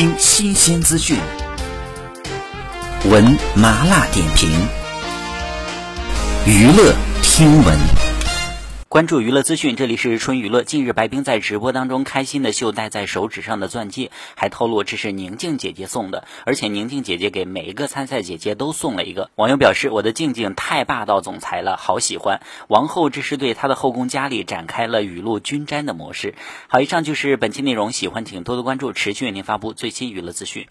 [0.00, 1.18] 听新鲜资讯，
[3.04, 4.50] 闻麻辣点评，
[6.46, 8.09] 娱乐听闻。
[8.90, 10.64] 关注娱乐资讯，这里是春娱乐。
[10.64, 19.30] 近日，白冰在直播当中开心的秀戴在手指上的钻戒，还透露这是宁静姐姐送的，而且宁静姐姐给每一个参赛姐姐都送了一个。
[19.36, 26.34] 网友表示：“我的静静太霸道总裁了，好喜欢。”王后这是对她的后宫佳丽展开了雨露均沾的模式。
[26.66, 30.66] 好，以上就是本期内容，喜欢请多多关注，持续为您发布最新娱乐资讯。